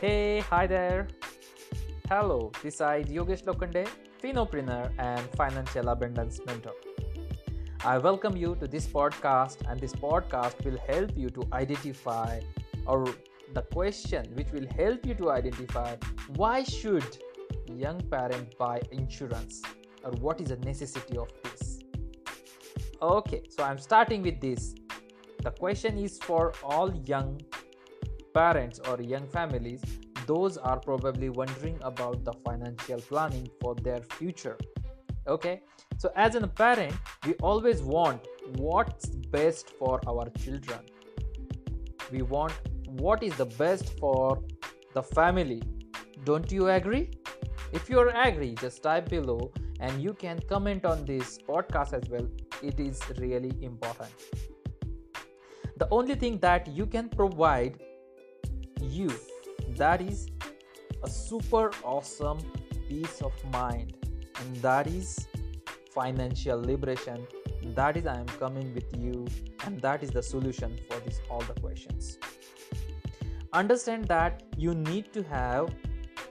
[0.00, 1.08] Hey, hi there.
[2.08, 3.86] Hello, this side Yogesh Lokande,
[4.22, 6.72] Finopreneur and Financial Abundance Mentor.
[7.84, 12.40] I welcome you to this podcast, and this podcast will help you to identify
[12.86, 13.04] or
[13.52, 15.94] the question which will help you to identify
[16.34, 17.18] why should
[17.76, 19.60] young parent buy insurance
[20.02, 21.80] or what is the necessity of this
[23.02, 24.74] okay so i'm starting with this
[25.42, 27.40] the question is for all young
[28.34, 29.82] parents or young families
[30.26, 34.56] those are probably wondering about the financial planning for their future.
[35.26, 35.62] Okay?
[35.98, 36.94] So as a parent
[37.26, 39.06] we always want what's
[39.36, 40.80] best for our children.
[42.12, 42.52] We want
[42.86, 44.42] what is the best for
[44.94, 45.62] the family.
[46.24, 47.10] Don't you agree?
[47.72, 52.08] If you are agree just type below and you can comment on this podcast as
[52.08, 52.28] well.
[52.62, 54.12] It is really important.
[55.78, 57.80] The only thing that you can provide
[58.80, 59.10] you.
[59.76, 60.28] That is
[61.02, 62.38] a super awesome
[62.88, 63.96] peace of mind.
[64.38, 65.28] And that is
[65.92, 67.26] financial liberation.
[67.74, 69.26] That is i am coming with you.
[69.64, 72.18] And that is the solution for this all the questions.
[73.52, 75.74] Understand that you need to have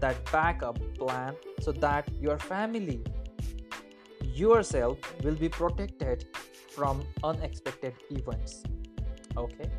[0.00, 3.02] that backup plan so that your family
[4.22, 6.26] yourself will be protected
[6.70, 8.62] from unexpected events.
[9.36, 9.70] Okay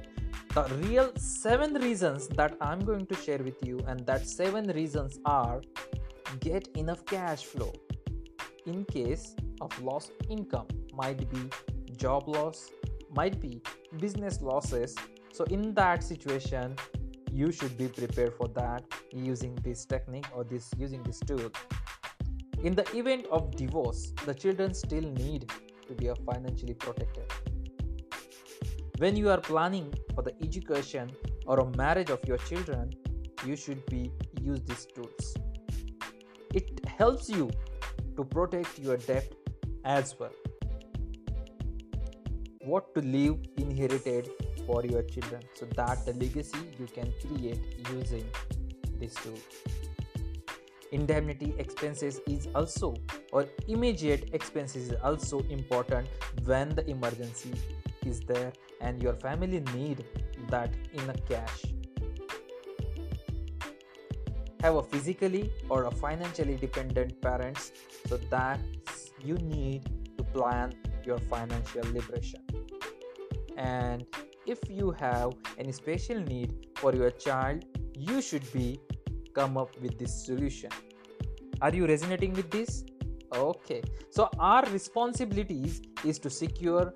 [0.53, 5.19] the real seven reasons that i'm going to share with you and that seven reasons
[5.25, 5.61] are
[6.39, 7.73] get enough cash flow
[8.65, 10.67] in case of lost income.
[10.93, 11.49] Might be
[11.97, 12.69] job loss
[13.13, 13.61] might be
[13.99, 14.95] business losses.
[15.33, 16.75] So in that situation
[17.31, 21.51] you should be prepared for that using this technique or this using this tool.
[22.63, 25.49] In the event of divorce the children still need
[25.87, 27.50] to be financially protected
[29.01, 31.11] when you are planning for the education
[31.47, 32.91] or a marriage of your children
[33.45, 35.35] you should be use these tools.
[36.53, 37.49] It helps you
[38.15, 39.33] to protect your debt
[39.83, 40.33] as well.
[42.59, 44.29] What to leave inherited
[44.67, 45.41] for your children.
[45.55, 47.61] So that the legacy you can create
[47.91, 48.25] using
[48.99, 49.39] this tool
[50.91, 52.93] indemnity expenses is also
[53.31, 56.05] or immediate expenses is also important
[56.43, 57.53] when the emergency
[58.05, 60.05] is there and your family need
[60.49, 61.65] that in a cash.
[64.61, 67.71] Have a physically or a financially dependent parents
[68.07, 68.59] so that
[69.23, 70.73] you need to plan
[71.03, 72.41] your financial liberation.
[73.57, 74.05] And
[74.45, 77.65] if you have any special need for your child
[78.01, 78.79] you should be
[79.33, 80.69] come up with this solution.
[81.61, 82.83] Are you resonating with this?
[83.35, 83.81] Okay.
[84.09, 86.93] So our responsibilities is to secure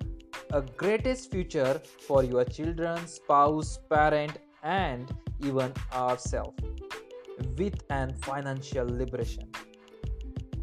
[0.52, 6.62] a greatest future for your children spouse parent and even ourselves
[7.58, 9.48] with an financial liberation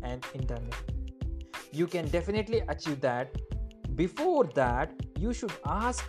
[0.04, 0.74] and internet.
[1.72, 3.36] you can definitely achieve that.
[3.96, 6.06] Before that you should ask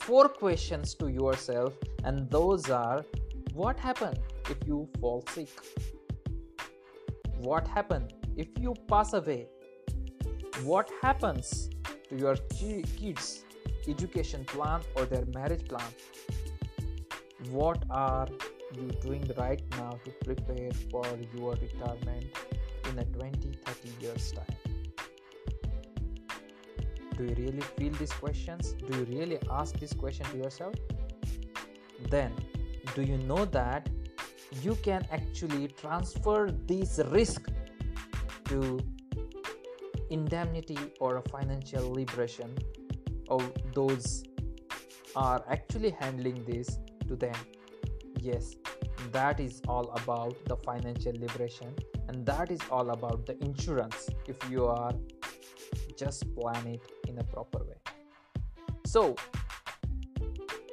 [0.00, 3.04] four questions to yourself and those are
[3.52, 4.18] what happened
[4.50, 5.48] if you fall sick?
[7.38, 9.46] What happened if you pass away?
[10.62, 11.70] What happens
[12.16, 13.44] your kids
[13.88, 15.90] education plan or their marriage plan.
[17.50, 18.28] What are
[18.74, 21.04] you doing right now to prepare for
[21.36, 22.26] your retirement
[22.90, 24.56] in a 20 30 years time?
[27.16, 28.72] Do you really feel these questions?
[28.72, 30.74] Do you really ask this question to yourself?
[32.10, 32.32] Then
[32.94, 33.88] do you know that
[34.62, 37.50] you can actually transfer this risk
[38.46, 38.78] to
[40.18, 42.56] indemnity or a financial liberation
[43.28, 43.42] of
[43.74, 44.24] those
[45.16, 47.40] are actually handling this to them.
[48.20, 48.56] Yes
[49.12, 51.74] that is all about the financial liberation
[52.08, 54.92] and that is all about the insurance if you are
[55.96, 57.78] just plan it in a proper way.
[58.84, 59.16] So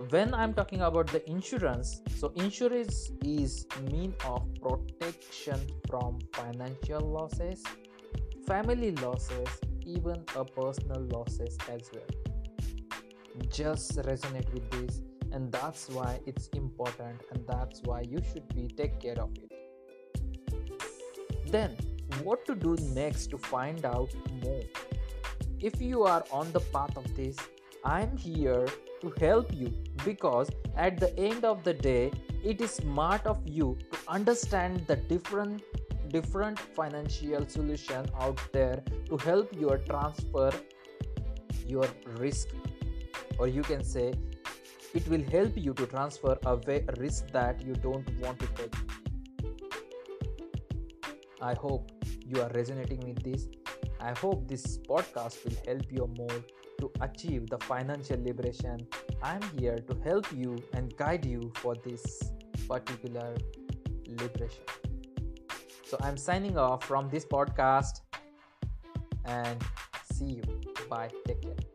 [0.10, 7.64] when i'm talking about the insurance so insurance is mean of protection from financial losses
[8.48, 9.50] family losses
[9.86, 12.04] even a personal losses as well.
[13.50, 15.02] Just resonate with this
[15.32, 19.52] and that's why it's important and that's why you should be take care of it.
[21.48, 21.76] Then
[22.24, 24.64] what to do next to find out more?
[25.60, 27.38] If you are on the path of this
[27.84, 28.68] i'm here
[29.02, 29.74] to help you
[30.06, 32.12] because at the end of the day
[32.44, 35.64] it is smart of you to understand the different
[36.12, 40.52] different financial solution out there to help you transfer
[41.68, 41.88] your
[42.18, 42.50] risk
[43.40, 44.14] or you can say
[44.94, 48.76] it will help you to transfer away risk that you don't want to take.
[51.42, 51.92] I hope
[52.26, 53.48] you are resonating with this.
[54.00, 56.44] I hope this podcast will help you more
[56.80, 58.86] to achieve the financial liberation.
[59.24, 62.22] I'm here to help you and guide you for this
[62.68, 63.38] particular
[64.08, 64.81] liberation.
[65.92, 68.00] So I'm signing off from this podcast
[69.26, 69.62] and
[70.14, 70.44] see you.
[70.90, 71.10] Bye.
[71.28, 71.71] Take care.